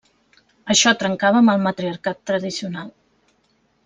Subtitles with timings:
[0.75, 2.91] Això trencava amb el matriarcat tradicional.